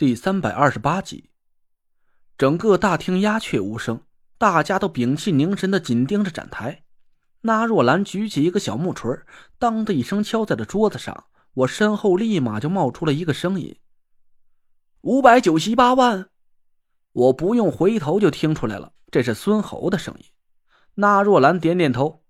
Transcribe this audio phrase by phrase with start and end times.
[0.00, 1.28] 第三百二十八集，
[2.38, 4.00] 整个大厅鸦雀无声，
[4.38, 6.84] 大家都屏气凝神的紧盯着展台。
[7.42, 9.14] 那若兰举起一个小木锤，
[9.58, 13.76] 当的一声敲在了桌子上，我身后立马就冒出了一个声音
[15.02, 16.30] ：“五百九十八万！”
[17.12, 20.24] 我不用回头就听出来了，这是孙侯的声音。
[20.94, 22.22] 那若兰点点头：“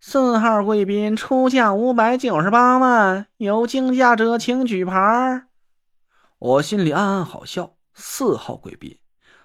[0.00, 5.48] 四号贵宾出价五百九十八万，有竞价者请举牌。”
[6.38, 7.76] 我心里暗暗好笑。
[7.96, 8.98] 四号贵宾，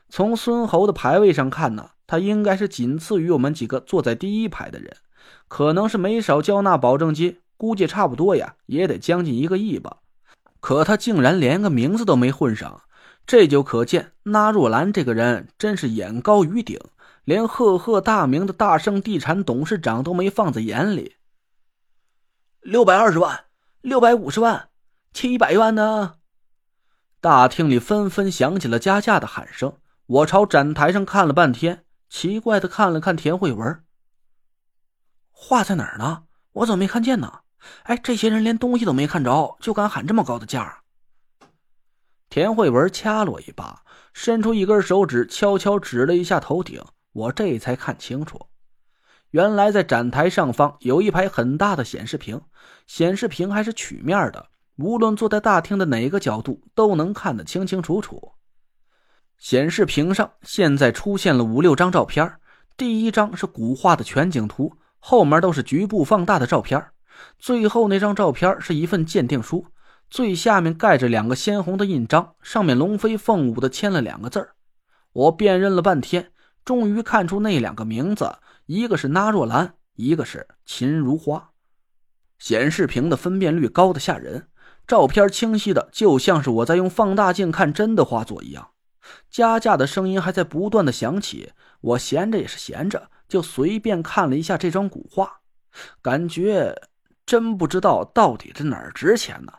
[0.10, 4.98] 从孙侯的排位上看呢，他应该是仅次于我们几个坐在第一排的人，
[5.48, 9.98] 可能是没少交纳保证金，估计差不多呀，也得将近一个亿吧。
[10.60, 12.82] 可他竟然连个名字都没混上，
[13.28, 16.80] 这就可见那若兰这个人真是眼高于顶，
[17.24, 21.18] 连赫赫大名的大盛地产董事长都没放在眼里。
[22.62, 23.46] 六百二十万，
[23.82, 24.70] 六百五十万，
[25.14, 26.16] 七百万呢？
[27.22, 29.78] 大厅里纷纷响起了加价的喊声。
[30.06, 33.84] 我朝展台上看了半天，奇怪的看了看田慧文。
[35.30, 36.24] 画在哪儿呢？
[36.54, 37.42] 我怎么没看见呢？
[37.84, 40.80] 哎，这些人连东西都没看着，就敢喊这么高的价？
[42.30, 46.82] 田慧文掐了我一把，伸出一根手指，悄悄指了一下头顶。
[47.12, 48.48] 我这才看清楚，
[49.32, 52.42] 原来在展台上方有一排很大的显示屏，
[52.88, 54.48] 显示屏还是曲面的。
[54.82, 58.32] 无论坐在大厅的哪个角度，都能看得清清楚楚。
[59.38, 62.34] 显示屏上现在出现了五六张照片，
[62.78, 66.82] 第一张是古画的全景图，后面都是局部放大的照片。
[67.38, 69.66] 最后那张照片是一份鉴定书，
[70.10, 74.50] 最下面盖着两个鲜红的印章，上面龙飞凤舞的签了两个字
[75.12, 76.32] 我辨认了半天，
[76.64, 81.50] 终于看出那两个名字，一个是纳若兰，一个是秦如花。
[82.38, 84.48] 显示屏的分辨率高的吓人。
[84.90, 88.72] 照片清晰的就像是我在用放大镜看真的画作一样，
[89.30, 91.52] 加价的声音还在不断的响起。
[91.80, 95.42] 我闲着也是闲着，就随便看了一下这张古画，
[96.02, 96.76] 感觉
[97.24, 99.54] 真不知道到底这哪儿值钱呢。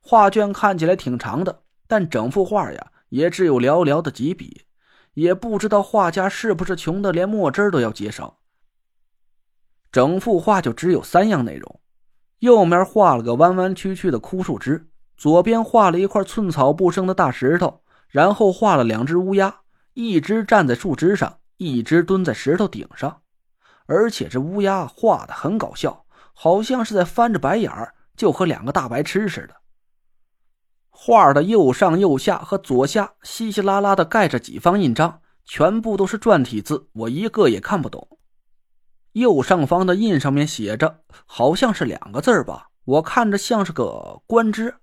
[0.00, 4.62] 画卷看起来挺长的，但整幅画呀也只有寥寥的几笔，
[5.12, 8.32] 也不知道画家是不是穷的连墨汁都要节省。
[9.92, 11.81] 整幅画就只有三样内容。
[12.42, 19.60] 右面画了个弯弯曲曲的枯树枝，左边画了一块寸草不生的大石头，然后画了两只乌鸦，
[19.94, 23.20] 一只站在树枝上，一只蹲在石头顶上，
[23.86, 29.54] 而且这乌鸦画的很搞笑，好像是在翻着白眼儿，就和两个大白痴似的。
[30.90, 38.08] 画的右上、右下和左下稀稀拉拉的盖着几方印章，全部都是篆体字，我一个也看不懂。
[39.12, 44.76] 右上方的印上面写着，好像是两个字吧，我看着像是个“官职”。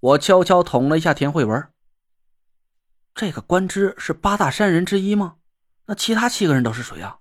[0.00, 1.68] 我悄悄捅了一下田慧文。
[3.14, 5.36] 这个官职是八大山人之一吗？
[5.86, 7.18] 那其他七个人都是谁啊？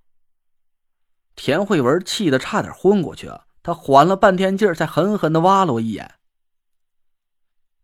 [1.36, 3.46] 田慧文气得差点昏过去啊！
[3.62, 6.16] 他缓了半天劲儿，才狠狠的挖了我一眼。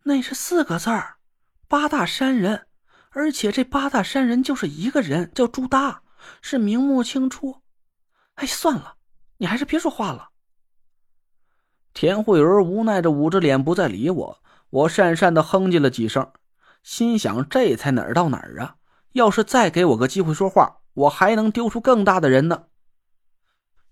[0.04, 1.18] 那是四个字儿，
[1.68, 2.68] 八大山人，
[3.10, 6.04] 而且这八大山人就是一个人，叫朱大，
[6.42, 7.62] 是明末清初。
[8.36, 8.96] 哎，算了，
[9.38, 10.30] 你还是别说话了。
[11.94, 14.42] 田慧文无奈的捂着脸，不再理我。
[14.70, 16.30] 我讪讪的哼唧了几声，
[16.84, 18.76] 心想：这才哪儿到哪儿啊？
[19.14, 22.66] 要是再给我个机会说话，我还能丢出更大的人呢。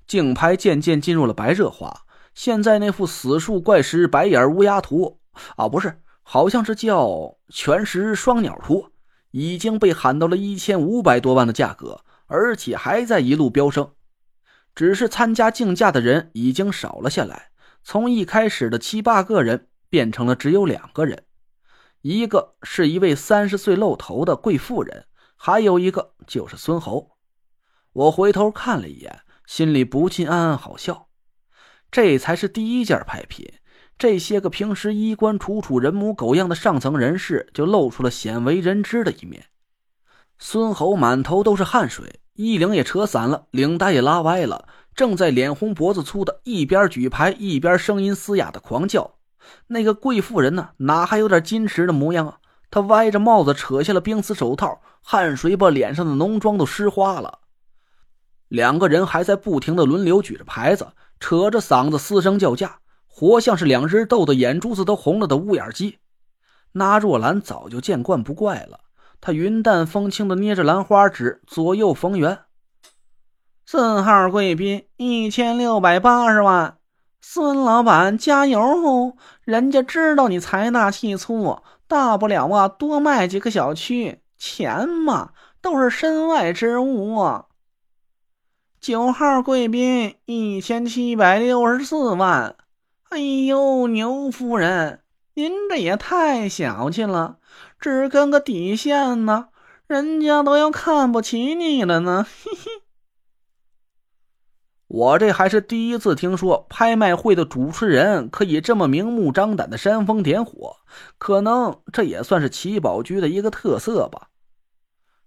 [0.05, 2.01] 竞拍渐渐进入了白热化，
[2.33, 5.21] 现在那幅死树怪石白眼乌鸦图，
[5.55, 8.89] 啊，不是，好像是叫全石双鸟图，
[9.31, 13.93] 已经被喊到了一千五百多万的价格，而且还在一路飙升。
[14.75, 17.51] 只是参加竞价的人已经少了下来，
[17.83, 21.25] 从一开始的七八个人变成了只有两个人，
[22.01, 27.11] 一个是一位三十岁露头的贵妇人，还有一个就是孙侯。
[27.91, 31.09] 我回头看了一眼，心里不禁暗暗好笑。
[31.91, 33.53] 这才是第一件拍品，
[33.99, 39.45] 这些个平时衣冠楚楚、人模狗样的上层人士就露出了鲜为人知的一面。
[40.39, 42.21] 孙侯满头都是汗水。
[42.35, 49.15] 衣领也扯散了，领带也拉歪了，正在脸红脖子粗的一边举牌一边声音嘶哑的狂叫。
[49.67, 52.37] 那个贵妇人呢，哪还有点矜持的模样啊？
[52.71, 57.39] 她歪着帽子，扯下了冰丝手套，汗水把脸上的浓妆都湿花了。
[58.47, 65.99] 两个人还在不停的轮流举着牌子，扯着嗓子嘶声叫价，活像是两只斗得眼珠子都红了的乌眼鸡。
[66.71, 68.79] 那若兰早就见惯不怪了。
[69.25, 72.39] 他云淡风轻的捏着兰花指，左右逢源。
[73.65, 76.77] 四号贵宾一千六百八十万，
[77.21, 79.15] 孙老板加油哦！
[79.45, 85.29] 人家知道你财大气粗，大不了啊多卖几个小区，钱嘛
[85.61, 87.45] 都是身外之物。
[88.81, 92.57] 九号贵宾一千七百六十四万，
[93.09, 94.99] 哎呦，牛夫人，
[95.35, 97.37] 您这也太小气了，
[97.83, 99.49] 只跟个底线呢，
[99.87, 102.71] 人家都要看不起你了呢， 嘿嘿。
[104.87, 110.77] 我这还是第一次听说拍卖会的主持人可以这么明目张胆的煽风点火，
[111.17, 114.29] 可能这也算是奇宝居的一个特色吧。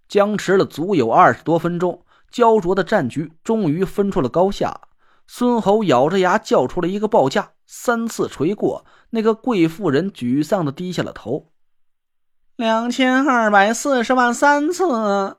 [0.07, 4.81] 僵持了足有二十多分钟，焦灼的战局终于分出了高下。
[5.27, 11.51] 孙侯咬着牙叫出了一个报价，三次锤过，那个贵妇人沮丧的低下了头。
[12.57, 15.37] 两千二百四十万三次。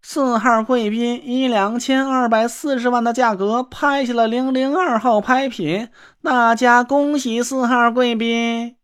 [0.00, 5.90] 四号贵宾以两千二百四十万的价格拍下了零零二号拍品，
[6.22, 8.76] 大家恭喜四号贵宾。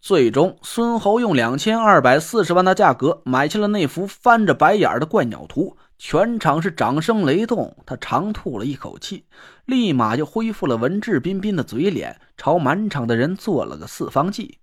[0.00, 7.76] 最终，孙侯用两千二百四十万的价格买下了那幅翻着白眼的怪鸟图，全场是掌声雷动。
[7.86, 9.24] 他长吐了一口气，
[9.66, 14.58] 立马就恢复了文质彬彬的嘴脸，朝满场的人做了个四方记：“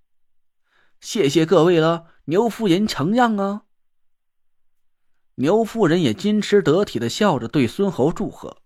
[1.01, 3.63] 谢谢各位了，牛夫人承让啊。”
[5.36, 8.57] 牛夫人也矜持得体的笑着对孙侯祝贺：“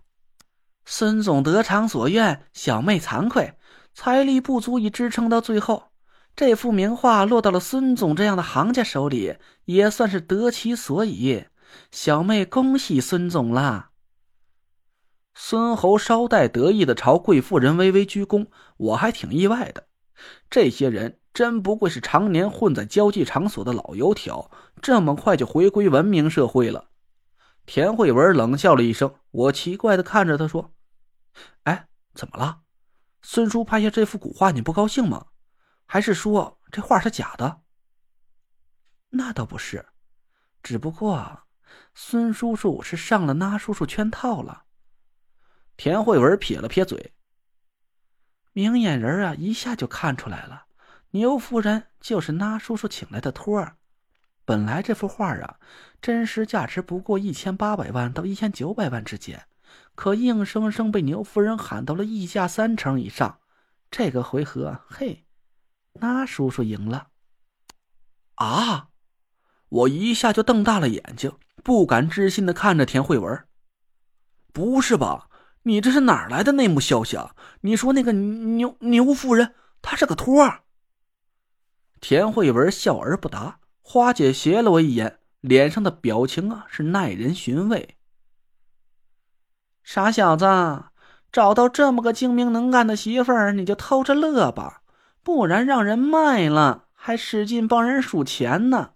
[0.86, 3.58] 孙总得偿所愿，小妹惭愧，
[3.94, 5.92] 财力不足以支撑到最后。
[6.36, 11.46] 这幅名画落到了孙总这样的行家手里，也算是得其所以。
[11.92, 13.92] 小妹恭喜孙总啦！”
[15.34, 18.48] 孙侯稍带得意的朝贵妇人微微鞠躬，
[18.78, 19.88] 我还挺意外的，
[20.50, 21.20] 这些人。
[21.36, 24.50] 真不愧是常年混在交际场所的老油条，
[24.82, 26.90] 这么快就回归文明社会了。
[27.66, 30.74] 田慧文冷笑了一声，我奇怪的看着他说
[31.64, 32.62] ：“哎，怎么了？
[33.22, 35.26] 孙叔拍下这幅古画，你不高兴吗？
[35.86, 37.60] 还是说这画是假的？”
[39.12, 39.86] 那倒不是，
[40.64, 41.42] 只不过
[41.94, 44.64] 孙叔叔是上了那叔叔圈套了。
[45.76, 47.14] 田慧文撇了撇嘴
[48.54, 50.62] ：“明眼人啊，一下就看出来了。”
[51.16, 53.78] 牛夫人就是那叔叔请来的托儿。
[54.44, 55.56] 本来这幅画啊，
[56.02, 59.46] 真实价值不过一千八百万到一千九百万之间，
[59.96, 63.40] 可硬生生被牛夫人喊到了溢价三成以上。
[63.90, 65.26] 这个回合，嘿，
[65.94, 67.08] 那叔叔赢了。
[68.36, 68.90] 啊！
[69.70, 71.32] 我一下就瞪大了眼睛，
[71.64, 73.48] 不敢置信的看着田慧文。
[74.52, 75.30] 不是吧？
[75.64, 77.34] 你这是哪来的内幕消息啊？
[77.62, 80.64] 你说那个牛牛夫人，她是个托儿？
[82.08, 87.98] 田慧文笑而不答，花姐斜了我一眼，脸上的表情啊是耐人寻味。
[89.82, 90.46] 傻小子，
[91.32, 94.84] 找到这么个精明能干的媳妇儿，你就偷着乐吧，
[95.24, 98.92] 不然让人卖了，还使劲帮人数钱呢。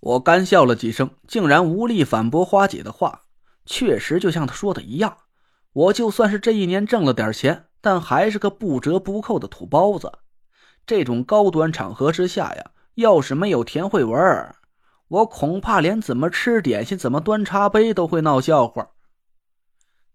[0.00, 3.20] 我干笑了几声，竟然无力反驳花姐的话。
[3.66, 5.16] 确实，就像她说的一样，
[5.72, 10.10] 我就算是这一年挣了点钱，但还是个不折不扣的土包子。
[10.86, 14.54] 这种高端场合之下呀，要是没有田慧文，
[15.08, 18.90] 我恐怕连怎么吃点心、怎么端茶杯都会闹笑话。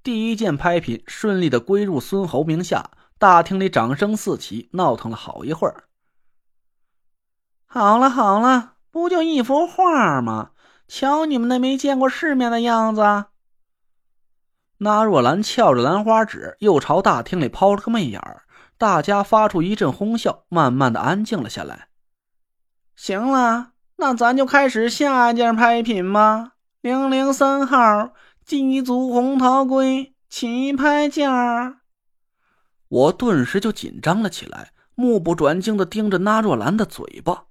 [0.03, 5.85] 第一件拍品顺利的归入孙侯名下，大厅里掌声四起，闹腾了好一会儿。
[7.65, 10.51] 好了好了，不就一幅画吗？
[10.87, 13.25] 瞧你们那没见过世面的样子！
[14.77, 18.43] 那若兰翘着兰花指，又朝大厅里抛了个媚眼儿。
[18.79, 21.89] 大家发出一阵哄笑，慢慢的安静了下来。
[22.95, 26.53] 行了，那咱就开始下一件拍品吧。
[26.79, 28.13] 零零三号
[28.45, 31.81] 鸡足红桃龟起拍价。
[32.87, 37.47] 我顿时就紧张了起来，目不转睛的盯着那若兰的嘴巴。